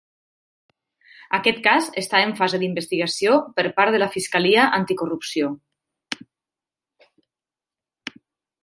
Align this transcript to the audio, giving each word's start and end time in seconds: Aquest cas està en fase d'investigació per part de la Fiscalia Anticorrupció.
Aquest 1.37 1.59
cas 1.67 1.89
està 2.03 2.21
en 2.29 2.33
fase 2.39 2.61
d'investigació 2.63 3.35
per 3.59 3.67
part 3.81 3.95
de 3.97 4.01
la 4.05 4.09
Fiscalia 4.17 4.65
Anticorrupció. 4.79 5.55